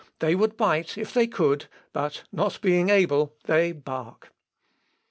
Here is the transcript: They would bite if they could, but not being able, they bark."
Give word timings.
They 0.17 0.33
would 0.33 0.57
bite 0.57 0.97
if 0.97 1.13
they 1.13 1.27
could, 1.27 1.65
but 1.93 2.23
not 2.31 2.59
being 2.61 2.89
able, 2.89 3.35
they 3.45 3.71
bark." 3.71 4.33